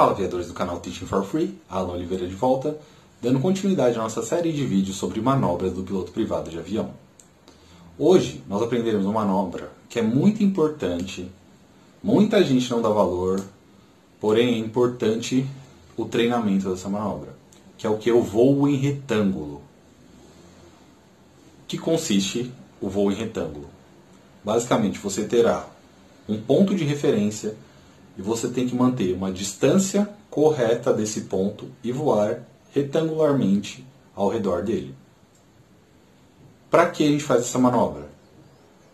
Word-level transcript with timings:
Fala 0.00 0.12
aviadores 0.12 0.46
do 0.46 0.54
canal 0.54 0.80
Teaching 0.80 1.04
for 1.04 1.22
Free, 1.22 1.60
Alan 1.68 1.92
Oliveira 1.92 2.26
de 2.26 2.34
volta, 2.34 2.74
dando 3.20 3.38
continuidade 3.38 3.98
à 3.98 4.02
nossa 4.02 4.22
série 4.22 4.50
de 4.50 4.64
vídeos 4.64 4.96
sobre 4.96 5.20
manobras 5.20 5.74
do 5.74 5.82
piloto 5.82 6.10
privado 6.10 6.48
de 6.48 6.58
avião. 6.58 6.92
Hoje 7.98 8.42
nós 8.48 8.62
aprenderemos 8.62 9.04
uma 9.04 9.22
manobra 9.22 9.70
que 9.90 9.98
é 9.98 10.02
muito 10.02 10.42
importante, 10.42 11.30
muita 12.02 12.42
gente 12.42 12.70
não 12.70 12.80
dá 12.80 12.88
valor, 12.88 13.44
porém 14.18 14.54
é 14.54 14.58
importante 14.58 15.46
o 15.98 16.06
treinamento 16.06 16.70
dessa 16.70 16.88
manobra, 16.88 17.34
que 17.76 17.86
é 17.86 17.90
o 17.90 17.98
que? 17.98 18.10
O 18.10 18.22
voo 18.22 18.66
em 18.66 18.76
retângulo. 18.76 19.60
Que 21.68 21.76
consiste 21.76 22.50
o 22.80 22.88
voo 22.88 23.12
em 23.12 23.16
retângulo? 23.16 23.68
Basicamente, 24.42 24.98
você 24.98 25.24
terá 25.24 25.68
um 26.26 26.40
ponto 26.40 26.74
de 26.74 26.84
referência 26.84 27.54
e 28.20 28.22
você 28.22 28.48
tem 28.48 28.68
que 28.68 28.76
manter 28.76 29.14
uma 29.14 29.32
distância 29.32 30.06
correta 30.28 30.92
desse 30.92 31.22
ponto 31.22 31.68
e 31.82 31.90
voar 31.90 32.42
retangularmente 32.70 33.82
ao 34.14 34.28
redor 34.28 34.62
dele. 34.62 34.94
Para 36.70 36.90
que 36.90 37.02
a 37.02 37.10
gente 37.10 37.24
faz 37.24 37.40
essa 37.40 37.58
manobra? 37.58 38.10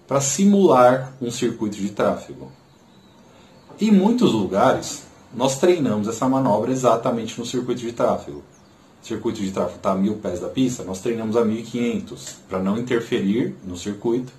Para 0.07 0.21
simular 0.21 1.13
um 1.21 1.29
circuito 1.29 1.77
de 1.77 1.91
tráfego. 1.91 2.53
Em 3.81 3.91
muitos 3.91 4.33
lugares, 4.33 5.03
nós 5.35 5.59
treinamos 5.59 6.07
essa 6.07 6.29
manobra 6.29 6.71
exatamente 6.71 7.37
no 7.37 7.45
circuito 7.45 7.81
de 7.81 7.93
tráfego. 7.93 8.45
O 9.03 9.07
circuito 9.07 9.41
de 9.41 9.51
tráfego 9.51 9.79
está 9.79 9.91
a 9.91 9.97
mil 9.97 10.19
pés 10.19 10.39
da 10.39 10.49
pista, 10.49 10.85
nós 10.85 11.01
treinamos 11.01 11.37
a 11.37 11.45
1500 11.45 12.37
para 12.49 12.61
não 12.61 12.79
interferir 12.79 13.57
no 13.65 13.77
circuito. 13.77 14.33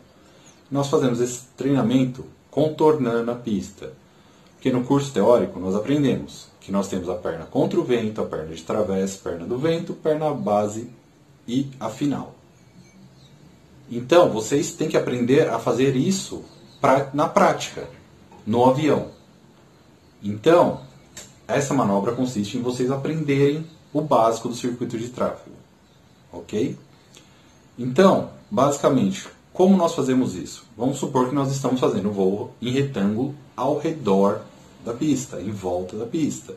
Nós 0.71 0.87
fazemos 0.87 1.19
esse 1.19 1.41
treinamento 1.57 2.25
contornando 2.49 3.29
a 3.31 3.35
pista. 3.35 3.91
Porque 4.57 4.71
no 4.71 4.83
curso 4.83 5.13
teórico 5.13 5.59
nós 5.59 5.75
aprendemos 5.75 6.47
que 6.59 6.71
nós 6.71 6.89
temos 6.89 7.07
a 7.07 7.15
perna 7.15 7.45
contra 7.45 7.79
o 7.79 7.83
vento, 7.83 8.19
a 8.19 8.25
perna 8.25 8.53
de 8.53 8.63
travessa, 8.63 9.19
perna 9.23 9.45
do 9.45 9.57
vento, 9.57 9.93
perna 9.93 10.33
base 10.33 10.89
e 11.47 11.69
a 11.79 11.89
final. 11.89 12.33
Então 13.89 14.29
vocês 14.29 14.73
têm 14.73 14.89
que 14.89 14.97
aprender 14.97 15.47
a 15.47 15.59
fazer 15.59 15.95
isso 15.95 16.43
pra, 16.81 17.09
na 17.13 17.29
prática, 17.29 17.87
no 18.45 18.65
avião. 18.65 19.11
Então, 20.21 20.81
essa 21.47 21.73
manobra 21.73 22.11
consiste 22.11 22.57
em 22.57 22.61
vocês 22.61 22.91
aprenderem 22.91 23.65
o 23.93 24.01
básico 24.01 24.49
do 24.49 24.55
circuito 24.55 24.97
de 24.97 25.09
tráfego. 25.09 25.55
Ok? 26.33 26.77
Então, 27.77 28.31
basicamente, 28.49 29.29
como 29.57 29.75
nós 29.75 29.95
fazemos 29.95 30.35
isso? 30.35 30.65
Vamos 30.77 30.99
supor 30.99 31.29
que 31.29 31.33
nós 31.33 31.51
estamos 31.51 31.79
fazendo 31.79 32.09
um 32.09 32.11
voo 32.11 32.51
em 32.61 32.69
retângulo 32.69 33.33
ao 33.55 33.79
redor 33.79 34.41
da 34.85 34.93
pista, 34.93 35.41
em 35.41 35.49
volta 35.49 35.97
da 35.97 36.05
pista. 36.05 36.55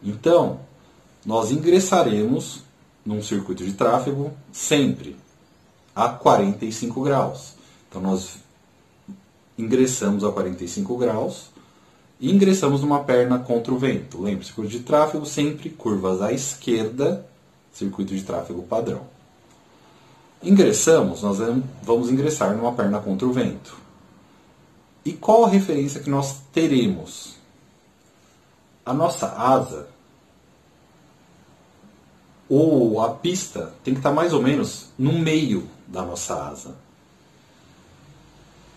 Então, 0.00 0.60
nós 1.26 1.50
ingressaremos 1.50 2.60
num 3.04 3.20
circuito 3.20 3.64
de 3.64 3.72
tráfego 3.72 4.30
sempre 4.52 5.16
a 5.92 6.08
45 6.08 7.02
graus. 7.02 7.54
Então, 7.88 8.00
nós 8.00 8.36
ingressamos 9.58 10.22
a 10.22 10.30
45 10.30 10.96
graus 10.96 11.50
e 12.20 12.30
ingressamos 12.30 12.80
numa 12.80 13.02
perna 13.02 13.40
contra 13.40 13.74
o 13.74 13.76
vento. 13.76 14.22
Lembre, 14.22 14.46
circuito 14.46 14.70
de 14.70 14.84
tráfego 14.84 15.26
sempre 15.26 15.68
curvas 15.68 16.22
à 16.22 16.32
esquerda, 16.32 17.26
circuito 17.72 18.14
de 18.14 18.22
tráfego 18.22 18.62
padrão. 18.62 19.13
Ingressamos, 20.44 21.22
nós 21.22 21.38
vamos 21.82 22.10
ingressar 22.10 22.54
numa 22.54 22.72
perna 22.72 23.00
contra 23.00 23.26
o 23.26 23.32
vento. 23.32 23.76
E 25.04 25.12
qual 25.12 25.44
a 25.44 25.48
referência 25.48 26.00
que 26.00 26.10
nós 26.10 26.40
teremos? 26.52 27.34
A 28.84 28.92
nossa 28.92 29.26
asa 29.28 29.88
ou 32.46 33.00
a 33.00 33.10
pista 33.14 33.72
tem 33.82 33.94
que 33.94 34.00
estar 34.00 34.12
mais 34.12 34.34
ou 34.34 34.42
menos 34.42 34.88
no 34.98 35.18
meio 35.18 35.66
da 35.86 36.02
nossa 36.02 36.34
asa. 36.46 36.76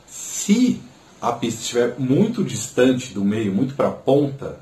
Se 0.07 0.81
a 1.21 1.33
pista 1.33 1.61
estiver 1.61 1.99
muito 1.99 2.45
distante 2.45 3.13
do 3.13 3.25
meio, 3.25 3.53
muito 3.53 3.75
para 3.75 3.89
a 3.89 3.91
ponta, 3.91 4.59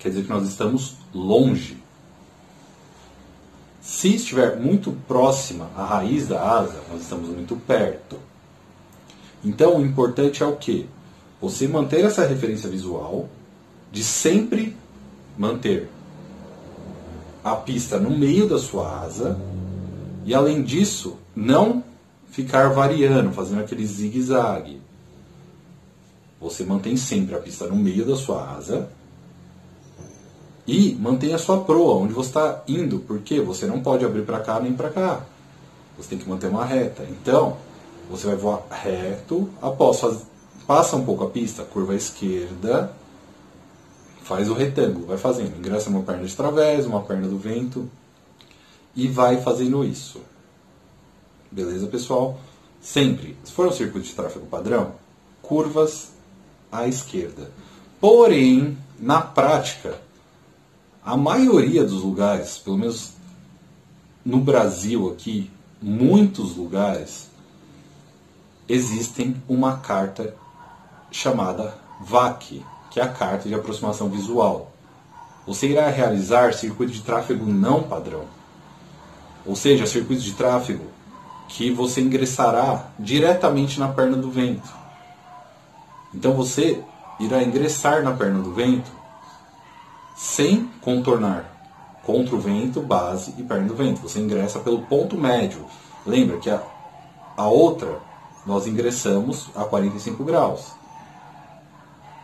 quer 0.00 0.08
dizer 0.08 0.24
que 0.24 0.30
nós 0.30 0.48
estamos 0.48 0.96
longe 1.14 1.83
se 3.84 4.14
estiver 4.14 4.58
muito 4.58 4.92
próxima 5.06 5.70
à 5.76 5.84
raiz 5.84 6.26
da 6.26 6.42
asa, 6.42 6.80
nós 6.90 7.02
estamos 7.02 7.28
muito 7.28 7.54
perto. 7.54 8.16
Então, 9.44 9.76
o 9.76 9.84
importante 9.84 10.42
é 10.42 10.46
o 10.46 10.56
que? 10.56 10.88
Você 11.38 11.68
manter 11.68 12.02
essa 12.02 12.26
referência 12.26 12.70
visual 12.70 13.28
de 13.92 14.02
sempre 14.02 14.74
manter 15.36 15.90
a 17.44 17.54
pista 17.56 17.98
no 17.98 18.08
meio 18.08 18.48
da 18.48 18.58
sua 18.58 19.02
asa 19.02 19.38
e, 20.24 20.34
além 20.34 20.62
disso, 20.62 21.18
não 21.36 21.84
ficar 22.30 22.70
variando, 22.70 23.32
fazendo 23.32 23.60
aquele 23.60 23.84
zigue-zague. 23.84 24.80
Você 26.40 26.64
mantém 26.64 26.96
sempre 26.96 27.34
a 27.34 27.38
pista 27.38 27.66
no 27.66 27.76
meio 27.76 28.06
da 28.06 28.16
sua 28.16 28.50
asa 28.50 28.88
e 30.66 30.94
mantenha 30.94 31.36
a 31.36 31.38
sua 31.38 31.60
proa 31.60 31.96
onde 31.96 32.12
você 32.12 32.28
está 32.28 32.62
indo, 32.66 33.00
porque 33.00 33.40
você 33.40 33.66
não 33.66 33.80
pode 33.80 34.04
abrir 34.04 34.22
para 34.22 34.40
cá 34.40 34.58
nem 34.60 34.72
para 34.72 34.90
cá. 34.90 35.20
Você 35.96 36.10
tem 36.10 36.18
que 36.18 36.28
manter 36.28 36.48
uma 36.48 36.64
reta. 36.64 37.04
Então, 37.04 37.56
você 38.10 38.26
vai 38.26 38.36
voar 38.36 38.62
reto, 38.70 39.48
após 39.60 40.00
passa 40.66 40.96
um 40.96 41.04
pouco 41.04 41.24
a 41.24 41.30
pista, 41.30 41.62
curva 41.62 41.92
à 41.92 41.96
esquerda, 41.96 42.92
faz 44.22 44.48
o 44.48 44.54
retângulo, 44.54 45.06
vai 45.06 45.18
fazendo, 45.18 45.56
ingressa 45.58 45.90
uma 45.90 46.02
perna 46.02 46.24
de 46.24 46.34
través, 46.34 46.86
uma 46.86 47.02
perna 47.02 47.28
do 47.28 47.38
vento 47.38 47.88
e 48.96 49.06
vai 49.06 49.40
fazendo 49.42 49.84
isso. 49.84 50.20
Beleza, 51.50 51.86
pessoal? 51.86 52.38
Sempre, 52.80 53.36
se 53.44 53.52
for 53.52 53.66
um 53.66 53.72
circuito 53.72 54.06
de 54.06 54.14
tráfego 54.14 54.46
padrão, 54.46 54.92
curvas 55.42 56.08
à 56.70 56.86
esquerda. 56.88 57.50
Porém, 58.00 58.76
na 58.98 59.20
prática, 59.20 60.00
a 61.04 61.16
maioria 61.16 61.84
dos 61.84 62.02
lugares, 62.02 62.56
pelo 62.56 62.78
menos 62.78 63.12
no 64.24 64.38
Brasil 64.38 65.10
aqui, 65.10 65.50
muitos 65.82 66.56
lugares, 66.56 67.28
existem 68.66 69.36
uma 69.46 69.76
carta 69.76 70.34
chamada 71.10 71.76
VAC, 72.00 72.64
que 72.90 72.98
é 72.98 73.02
a 73.02 73.08
carta 73.08 73.46
de 73.46 73.54
aproximação 73.54 74.08
visual. 74.08 74.72
Você 75.46 75.68
irá 75.68 75.90
realizar 75.90 76.54
circuito 76.54 76.92
de 76.92 77.02
tráfego 77.02 77.44
não 77.44 77.82
padrão. 77.82 78.24
Ou 79.44 79.54
seja, 79.54 79.86
circuito 79.86 80.22
de 80.22 80.32
tráfego 80.32 80.86
que 81.48 81.70
você 81.70 82.00
ingressará 82.00 82.88
diretamente 82.98 83.78
na 83.78 83.88
perna 83.88 84.16
do 84.16 84.30
vento. 84.30 84.72
Então 86.14 86.32
você 86.32 86.82
irá 87.20 87.42
ingressar 87.42 88.02
na 88.02 88.12
perna 88.12 88.40
do 88.40 88.54
vento 88.54 89.03
sem 90.14 90.70
contornar 90.80 91.50
contra 92.04 92.36
o 92.36 92.40
vento, 92.40 92.80
base 92.80 93.34
e 93.38 93.42
perna 93.42 93.68
do 93.68 93.74
vento. 93.74 94.02
Você 94.02 94.20
ingressa 94.20 94.58
pelo 94.60 94.82
ponto 94.82 95.16
médio. 95.16 95.64
Lembra 96.06 96.38
que 96.38 96.50
a, 96.50 96.62
a 97.36 97.48
outra 97.48 97.98
nós 98.46 98.66
ingressamos 98.66 99.48
a 99.54 99.64
45 99.64 100.22
graus. 100.22 100.72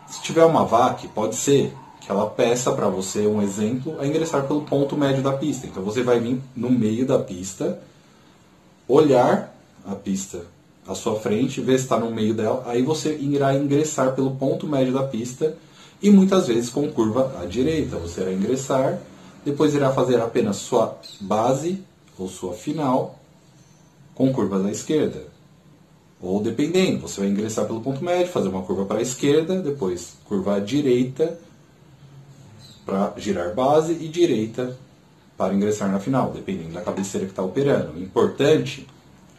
Se 0.07 0.21
tiver 0.23 0.45
uma 0.45 0.65
VAC, 0.65 1.09
pode 1.09 1.37
ser 1.37 1.75
que 2.01 2.11
ela 2.11 2.29
peça 2.29 2.73
para 2.73 2.89
você 2.89 3.27
um 3.27 3.41
exemplo 3.41 3.97
a 4.01 4.07
ingressar 4.07 4.47
pelo 4.47 4.63
ponto 4.63 4.97
médio 4.97 5.23
da 5.23 5.33
pista. 5.33 5.67
Então 5.67 5.83
você 5.83 6.03
vai 6.03 6.19
vir 6.19 6.41
no 6.57 6.71
meio 6.71 7.07
da 7.07 7.19
pista, 7.19 7.81
olhar 8.89 9.55
a 9.87 9.95
pista 9.95 10.45
à 10.87 10.95
sua 10.95 11.19
frente, 11.19 11.61
ver 11.61 11.79
se 11.79 11.85
está 11.85 11.99
no 11.99 12.11
meio 12.11 12.35
dela, 12.35 12.65
aí 12.67 12.83
você 12.83 13.17
irá 13.17 13.55
ingressar 13.55 14.15
pelo 14.15 14.33
ponto 14.33 14.67
médio 14.67 14.93
da 14.93 15.05
pista 15.05 15.57
e 16.03 16.11
muitas 16.11 16.47
vezes 16.47 16.71
com 16.71 16.91
curva 16.91 17.37
à 17.41 17.47
direita. 17.47 17.97
Você 17.99 18.21
irá 18.23 18.33
ingressar, 18.33 18.99
depois 19.45 19.75
irá 19.75 19.93
fazer 19.93 20.21
apenas 20.21 20.57
sua 20.57 20.99
base 21.21 21.83
ou 22.19 22.29
sua 22.29 22.55
final 22.55 23.19
com 24.15 24.33
curvas 24.33 24.65
à 24.67 24.71
esquerda. 24.71 25.25
Ou 26.21 26.43
dependendo, 26.43 27.01
você 27.01 27.21
vai 27.21 27.31
ingressar 27.31 27.67
pelo 27.67 27.81
ponto 27.81 28.05
médio, 28.05 28.31
fazer 28.31 28.49
uma 28.49 28.63
curva 28.63 28.85
para 28.85 28.99
a 28.99 29.03
esquerda, 29.03 29.61
depois 29.61 30.15
curva 30.27 30.57
à 30.57 30.61
direita 30.61 31.39
para 32.85 33.15
girar 33.17 33.55
base 33.55 33.93
e 33.93 34.09
direita 34.09 34.77
para 35.37 35.55
ingressar 35.55 35.91
na 35.91 35.99
final, 35.99 36.31
dependendo 36.31 36.75
da 36.75 36.83
cabeceira 36.83 37.25
que 37.25 37.33
está 37.33 37.43
operando. 37.43 37.93
O 37.95 38.03
importante 38.03 38.87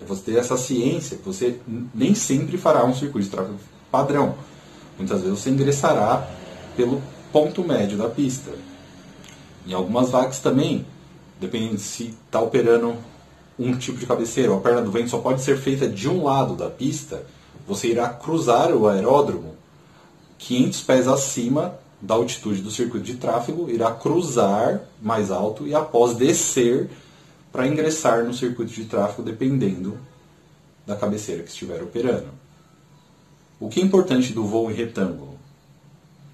é 0.01 0.05
você 0.05 0.31
ter 0.31 0.37
essa 0.37 0.57
ciência 0.57 1.17
que 1.17 1.23
você 1.23 1.59
nem 1.93 2.15
sempre 2.15 2.57
fará 2.57 2.83
um 2.83 2.95
circuito 2.95 3.25
de 3.25 3.31
tráfego 3.31 3.59
padrão. 3.91 4.33
Muitas 4.97 5.21
vezes 5.21 5.37
você 5.37 5.51
ingressará 5.51 6.27
pelo 6.75 7.01
ponto 7.31 7.63
médio 7.63 7.97
da 7.97 8.09
pista. 8.09 8.51
Em 9.65 9.73
algumas 9.73 10.09
vagas 10.09 10.39
também, 10.39 10.85
dependendo 11.39 11.77
se 11.77 12.15
está 12.25 12.41
operando 12.41 12.95
um 13.57 13.77
tipo 13.77 13.97
de 13.97 14.05
cabeceira, 14.05 14.51
ou 14.51 14.57
a 14.57 14.61
perna 14.61 14.81
do 14.81 14.91
vento 14.91 15.09
só 15.09 15.19
pode 15.19 15.41
ser 15.41 15.57
feita 15.57 15.87
de 15.87 16.09
um 16.09 16.23
lado 16.23 16.55
da 16.55 16.69
pista, 16.69 17.23
você 17.67 17.89
irá 17.89 18.09
cruzar 18.09 18.71
o 18.71 18.87
aeródromo 18.87 19.55
500 20.39 20.81
pés 20.81 21.07
acima 21.07 21.75
da 22.01 22.15
altitude 22.15 22.61
do 22.61 22.71
circuito 22.71 23.05
de 23.05 23.15
tráfego, 23.15 23.69
irá 23.69 23.91
cruzar 23.91 24.81
mais 24.99 25.29
alto 25.29 25.67
e 25.67 25.75
após 25.75 26.15
descer 26.15 26.89
para 27.51 27.67
ingressar 27.67 28.23
no 28.23 28.33
circuito 28.33 28.71
de 28.71 28.85
tráfego, 28.85 29.21
dependendo 29.21 29.97
da 30.85 30.95
cabeceira 30.95 31.43
que 31.43 31.49
estiver 31.49 31.83
operando. 31.83 32.29
O 33.59 33.69
que 33.69 33.79
é 33.79 33.83
importante 33.83 34.33
do 34.33 34.45
voo 34.45 34.71
em 34.71 34.73
retângulo 34.73 35.37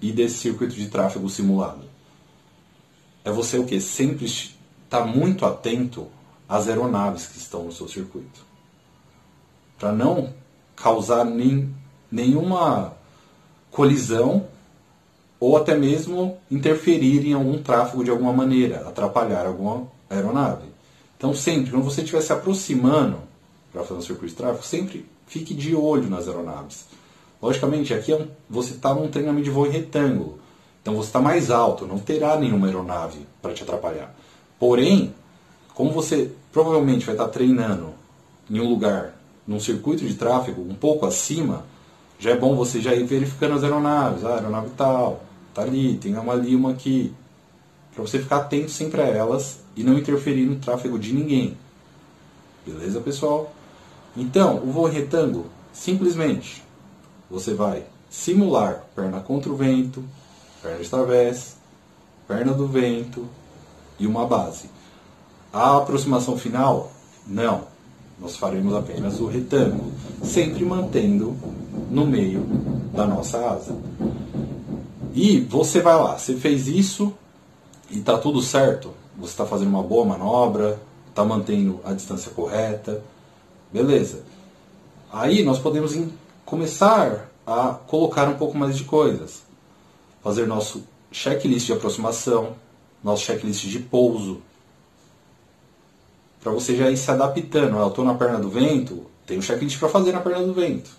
e 0.00 0.12
desse 0.12 0.38
circuito 0.38 0.74
de 0.74 0.88
tráfego 0.88 1.28
simulado? 1.28 1.82
É 3.24 3.30
você 3.30 3.58
o 3.58 3.64
que? 3.64 3.80
Sempre 3.80 4.24
estar 4.24 5.04
muito 5.06 5.44
atento 5.44 6.06
às 6.48 6.68
aeronaves 6.68 7.26
que 7.26 7.38
estão 7.38 7.64
no 7.64 7.72
seu 7.72 7.88
circuito. 7.88 8.46
Para 9.78 9.92
não 9.92 10.32
causar 10.74 11.24
nem, 11.24 11.74
nenhuma 12.10 12.96
colisão 13.70 14.46
ou 15.40 15.56
até 15.56 15.76
mesmo 15.76 16.38
interferir 16.50 17.26
em 17.26 17.32
algum 17.32 17.62
tráfego 17.62 18.02
de 18.02 18.10
alguma 18.10 18.32
maneira, 18.32 18.88
atrapalhar 18.88 19.46
alguma 19.46 19.86
aeronave. 20.10 20.66
Então, 21.16 21.34
sempre, 21.34 21.70
quando 21.70 21.84
você 21.84 22.00
estiver 22.00 22.20
se 22.20 22.32
aproximando 22.32 23.18
para 23.72 23.82
fazer 23.82 23.98
um 23.98 24.02
circuito 24.02 24.34
de 24.34 24.36
tráfego, 24.36 24.64
sempre 24.64 25.06
fique 25.26 25.54
de 25.54 25.74
olho 25.74 26.08
nas 26.08 26.26
aeronaves. 26.26 26.86
Logicamente, 27.40 27.94
aqui 27.94 28.12
é 28.12 28.26
você 28.48 28.74
está 28.74 28.92
num 28.92 29.08
treinamento 29.08 29.44
de 29.44 29.50
voo 29.50 29.66
em 29.66 29.70
retângulo, 29.70 30.38
então 30.82 30.94
você 30.94 31.08
está 31.08 31.20
mais 31.20 31.50
alto, 31.50 31.86
não 31.86 31.98
terá 31.98 32.36
nenhuma 32.36 32.66
aeronave 32.66 33.26
para 33.40 33.54
te 33.54 33.62
atrapalhar. 33.62 34.14
Porém, 34.58 35.14
como 35.74 35.92
você 35.92 36.32
provavelmente 36.52 37.06
vai 37.06 37.14
estar 37.14 37.26
tá 37.26 37.30
treinando 37.30 37.94
em 38.50 38.58
um 38.58 38.68
lugar, 38.68 39.14
num 39.46 39.60
circuito 39.60 40.04
de 40.04 40.14
tráfego 40.14 40.62
um 40.62 40.74
pouco 40.74 41.06
acima, 41.06 41.64
já 42.18 42.30
é 42.30 42.36
bom 42.36 42.56
você 42.56 42.80
já 42.80 42.94
ir 42.94 43.04
verificando 43.04 43.54
as 43.54 43.62
aeronaves. 43.62 44.24
Ah, 44.24 44.34
aeronave 44.34 44.70
tal, 44.76 45.22
tá 45.54 45.62
ali, 45.62 45.96
tem 45.96 46.16
uma 46.16 46.32
ali, 46.32 46.56
uma 46.56 46.72
aqui. 46.72 47.12
Para 47.94 48.02
você 48.02 48.18
ficar 48.18 48.38
atento 48.38 48.70
sempre 48.70 49.00
a 49.00 49.06
elas 49.06 49.60
e 49.76 49.82
não 49.84 49.98
interferir 49.98 50.46
no 50.46 50.56
tráfego 50.56 50.98
de 50.98 51.12
ninguém. 51.12 51.56
Beleza, 52.66 53.00
pessoal? 53.00 53.52
Então, 54.16 54.56
o 54.56 54.72
voo 54.72 54.86
retângulo, 54.86 55.46
simplesmente, 55.72 56.62
você 57.30 57.54
vai 57.54 57.84
simular 58.10 58.84
perna 58.94 59.20
contra 59.20 59.50
o 59.50 59.56
vento, 59.56 60.02
perna 60.62 60.82
de 60.82 60.88
través, 60.88 61.56
perna 62.26 62.52
do 62.52 62.66
vento 62.66 63.26
e 63.98 64.06
uma 64.06 64.26
base. 64.26 64.70
A 65.52 65.76
aproximação 65.76 66.36
final, 66.36 66.90
não. 67.26 67.62
Nós 68.20 68.36
faremos 68.36 68.74
apenas 68.74 69.20
o 69.20 69.26
retângulo, 69.26 69.92
sempre 70.22 70.64
mantendo 70.64 71.36
no 71.90 72.04
meio 72.06 72.42
da 72.92 73.06
nossa 73.06 73.38
asa. 73.48 73.76
E 75.14 75.40
você 75.40 75.80
vai 75.80 75.96
lá, 75.96 76.18
você 76.18 76.34
fez 76.34 76.66
isso 76.66 77.14
e 77.90 77.98
está 77.98 78.18
tudo 78.18 78.42
certo, 78.42 78.92
você 79.16 79.32
está 79.32 79.46
fazendo 79.46 79.68
uma 79.68 79.82
boa 79.82 80.04
manobra, 80.04 80.80
está 81.08 81.24
mantendo 81.24 81.80
a 81.84 81.92
distância 81.92 82.30
correta, 82.32 83.02
beleza. 83.72 84.20
Aí 85.12 85.42
nós 85.42 85.58
podemos 85.58 85.94
começar 86.48 87.30
a 87.46 87.74
colocar 87.86 88.26
um 88.26 88.38
pouco 88.38 88.56
mais 88.56 88.74
de 88.74 88.84
coisas. 88.84 89.42
Fazer 90.22 90.46
nosso 90.46 90.82
checklist 91.12 91.66
de 91.66 91.74
aproximação, 91.74 92.56
nosso 93.04 93.24
checklist 93.24 93.66
de 93.66 93.78
pouso. 93.78 94.40
Para 96.40 96.50
você 96.50 96.74
já 96.74 96.90
ir 96.90 96.96
se 96.96 97.10
adaptando. 97.10 97.76
Eu 97.76 97.88
estou 97.88 98.02
na 98.02 98.14
perna 98.14 98.38
do 98.38 98.48
vento, 98.48 99.04
tem 99.26 99.38
um 99.38 99.42
checklist 99.42 99.78
para 99.78 99.90
fazer 99.90 100.12
na 100.12 100.20
perna 100.20 100.46
do 100.46 100.54
vento. 100.54 100.90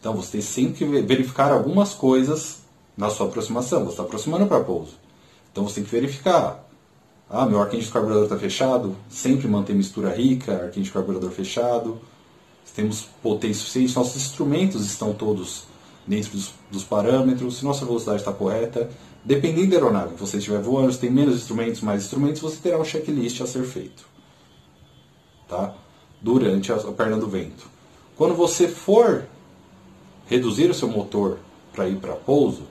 Então 0.00 0.14
você 0.14 0.32
tem 0.32 0.40
sempre 0.40 0.78
que 0.78 1.02
verificar 1.02 1.52
algumas 1.52 1.94
coisas 1.94 2.62
na 2.96 3.08
sua 3.08 3.28
aproximação. 3.28 3.84
Você 3.84 3.90
está 3.90 4.02
aproximando 4.02 4.46
para 4.46 4.64
pouso. 4.64 4.94
Então 5.52 5.62
você 5.62 5.76
tem 5.76 5.84
que 5.84 5.90
verificar. 5.90 6.64
Ah, 7.30 7.46
meu 7.46 7.60
arquente 7.60 7.84
de 7.84 7.92
carburador 7.92 8.24
está 8.24 8.36
fechado. 8.36 8.96
Sempre 9.08 9.46
manter 9.46 9.74
mistura 9.74 10.12
rica, 10.12 10.64
arquente 10.64 10.86
de 10.86 10.92
carburador 10.92 11.30
fechado. 11.30 12.00
Temos 12.74 13.08
potência 13.22 13.60
suficiente. 13.60 13.94
Nossos 13.96 14.16
instrumentos 14.16 14.84
estão 14.84 15.12
todos 15.12 15.64
dentro 16.06 16.32
dos, 16.32 16.52
dos 16.70 16.84
parâmetros. 16.84 17.58
Se 17.58 17.64
nossa 17.64 17.84
velocidade 17.84 18.18
está 18.18 18.32
correta. 18.32 18.90
Dependendo 19.24 19.70
da 19.70 19.76
aeronave 19.76 20.14
que 20.14 20.20
você 20.20 20.36
estiver 20.36 20.60
voando, 20.60 20.92
se 20.92 20.98
tem 20.98 21.10
menos 21.10 21.34
instrumentos, 21.34 21.80
mais 21.80 22.04
instrumentos, 22.04 22.40
você 22.40 22.56
terá 22.62 22.78
um 22.78 22.84
checklist 22.84 23.40
a 23.40 23.46
ser 23.46 23.64
feito. 23.64 24.06
Tá? 25.48 25.74
Durante 26.20 26.72
a, 26.72 26.76
a 26.76 26.92
perna 26.92 27.16
do 27.16 27.26
vento. 27.26 27.68
Quando 28.16 28.34
você 28.34 28.68
for 28.68 29.26
reduzir 30.26 30.70
o 30.70 30.74
seu 30.74 30.88
motor 30.88 31.38
para 31.72 31.88
ir 31.88 31.96
para 31.96 32.14
pouso, 32.14 32.62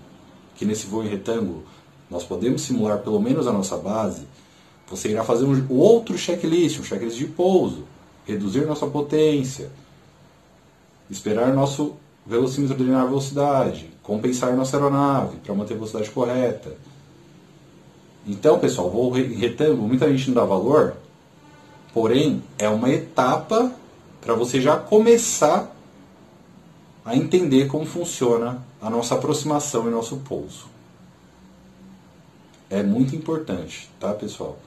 que 0.55 0.65
nesse 0.65 0.87
voo 0.87 1.03
em 1.03 1.09
retângulo 1.09 1.63
nós 2.09 2.23
podemos 2.23 2.61
simular 2.61 2.99
pelo 2.99 3.19
menos 3.19 3.47
a 3.47 3.51
nossa 3.51 3.77
base, 3.77 4.25
você 4.87 5.09
irá 5.09 5.23
fazer 5.23 5.45
um 5.45 5.65
outro 5.69 6.17
checklist, 6.17 6.79
um 6.79 6.83
checklist 6.83 7.17
de 7.17 7.25
pouso, 7.25 7.83
reduzir 8.25 8.65
nossa 8.65 8.85
potência, 8.87 9.71
esperar 11.09 11.53
nosso 11.53 11.95
velocímetro 12.25 12.75
treinar 12.75 13.03
a 13.03 13.05
velocidade, 13.05 13.91
compensar 14.01 14.55
nossa 14.55 14.75
aeronave 14.75 15.37
para 15.37 15.53
manter 15.53 15.73
a 15.73 15.77
velocidade 15.77 16.09
correta. 16.09 16.75
Então, 18.27 18.57
pessoal, 18.59 18.89
voo 18.89 19.15
em 19.17 19.35
retângulo, 19.35 19.87
muita 19.87 20.09
gente 20.09 20.29
não 20.29 20.35
dá 20.35 20.45
valor, 20.45 20.95
porém 21.93 22.43
é 22.57 22.67
uma 22.67 22.89
etapa 22.89 23.71
para 24.19 24.33
você 24.33 24.59
já 24.59 24.77
começar 24.77 25.71
a 27.05 27.15
entender 27.15 27.67
como 27.67 27.85
funciona 27.85 28.65
a 28.81 28.89
nossa 28.89 29.13
aproximação 29.13 29.87
e 29.87 29.91
nosso 29.91 30.17
pouso. 30.17 30.65
É 32.67 32.81
muito 32.81 33.15
importante, 33.15 33.87
tá, 33.99 34.11
pessoal? 34.13 34.57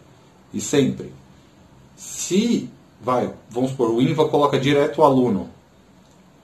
E 0.55 0.61
sempre, 0.61 1.13
se 1.97 2.71
vai, 3.01 3.33
vamos 3.51 3.71
supor, 3.71 3.91
o 3.91 4.01
INVA 4.01 4.29
coloca 4.29 4.59
direto 4.59 5.01
o 5.01 5.05
aluno 5.05 5.51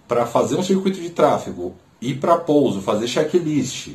para 0.07 0.27
fazer 0.27 0.57
um 0.57 0.63
circuito 0.63 1.01
de 1.01 1.11
tráfego, 1.11 1.75
ir 2.01 2.21
para 2.21 2.37
pouso, 2.37 2.83
fazer 2.83 3.09
checklist, 3.09 3.93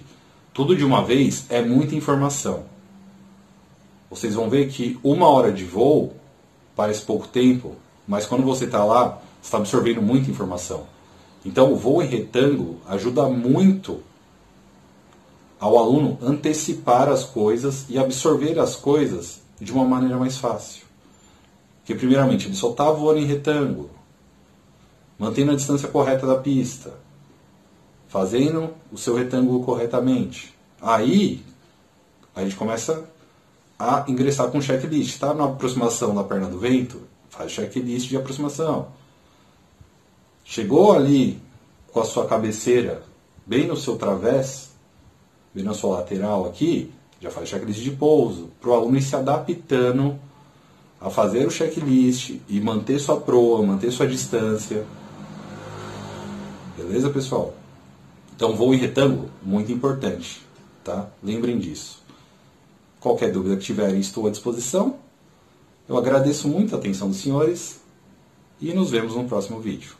tudo 0.53 0.75
de 0.75 0.83
uma 0.83 1.03
vez, 1.03 1.45
é 1.49 1.61
muita 1.61 1.95
informação. 1.95 2.63
Vocês 4.09 4.33
vão 4.33 4.49
ver 4.49 4.69
que 4.69 4.99
uma 5.03 5.27
hora 5.27 5.51
de 5.51 5.63
voo 5.63 6.13
parece 6.75 7.01
pouco 7.01 7.27
tempo, 7.27 7.75
mas 8.07 8.25
quando 8.25 8.43
você 8.43 8.65
está 8.65 8.83
lá, 8.83 9.21
está 9.41 9.57
absorvendo 9.57 10.01
muita 10.01 10.31
informação. 10.31 10.87
Então, 11.45 11.71
o 11.71 11.75
voo 11.75 12.01
em 12.01 12.07
retângulo 12.07 12.81
ajuda 12.87 13.29
muito 13.29 14.01
ao 15.59 15.77
aluno 15.77 16.17
antecipar 16.21 17.09
as 17.09 17.23
coisas 17.23 17.85
e 17.89 17.97
absorver 17.97 18.57
as 18.59 18.75
coisas 18.75 19.41
de 19.59 19.71
uma 19.71 19.85
maneira 19.85 20.17
mais 20.17 20.37
fácil. 20.37 20.83
Porque, 21.79 21.95
primeiramente, 21.95 22.47
ele 22.47 22.55
só 22.55 22.71
está 22.71 22.89
voando 22.91 23.19
em 23.19 23.25
retângulo, 23.25 23.89
mantendo 25.19 25.51
a 25.51 25.55
distância 25.55 25.89
correta 25.89 26.25
da 26.25 26.37
pista, 26.37 26.93
fazendo 28.07 28.73
o 28.91 28.97
seu 28.97 29.15
retângulo 29.15 29.63
corretamente. 29.63 30.55
Aí, 30.81 31.43
a 32.33 32.41
gente 32.41 32.55
começa 32.55 33.03
a 33.77 34.05
ingressar 34.07 34.49
com 34.49 34.61
checklist. 34.61 35.09
Está 35.09 35.33
na 35.33 35.45
aproximação 35.45 36.15
da 36.15 36.23
perna 36.23 36.47
do 36.47 36.57
vento? 36.57 37.01
Faz 37.29 37.51
checklist 37.51 38.07
de 38.07 38.17
aproximação. 38.17 38.87
Chegou 40.45 40.93
ali 40.93 41.39
com 41.91 41.99
a 41.99 42.05
sua 42.05 42.25
cabeceira 42.25 43.03
bem 43.45 43.67
no 43.67 43.75
seu 43.75 43.97
través, 43.97 44.69
bem 45.53 45.63
na 45.63 45.73
sua 45.73 45.97
lateral 45.97 46.45
aqui, 46.45 46.91
já 47.19 47.29
faz 47.29 47.49
checklist 47.49 47.81
de 47.81 47.91
pouso, 47.91 48.49
para 48.61 48.69
o 48.69 48.73
aluno 48.73 48.97
ir 48.97 49.01
se 49.01 49.15
adaptando 49.15 50.17
a 51.01 51.09
fazer 51.09 51.47
o 51.47 51.51
checklist 51.51 52.35
e 52.47 52.59
manter 52.59 52.99
sua 52.99 53.19
proa, 53.19 53.65
manter 53.65 53.91
sua 53.91 54.07
distância. 54.07 54.85
Beleza, 56.79 57.09
pessoal? 57.09 57.53
Então, 58.33 58.55
voo 58.55 58.73
em 58.73 58.77
retângulo, 58.77 59.29
muito 59.43 59.69
importante, 59.69 60.41
tá? 60.81 61.09
Lembrem 61.21 61.59
disso. 61.59 62.01
Qualquer 63.01 63.33
dúvida 63.33 63.57
que 63.57 63.63
tiverem, 63.63 63.99
estou 63.99 64.25
à 64.27 64.29
disposição. 64.29 64.95
Eu 65.89 65.97
agradeço 65.97 66.47
muito 66.47 66.73
a 66.73 66.79
atenção 66.79 67.09
dos 67.09 67.17
senhores 67.17 67.81
e 68.61 68.73
nos 68.73 68.91
vemos 68.91 69.13
no 69.13 69.25
próximo 69.25 69.59
vídeo. 69.59 69.91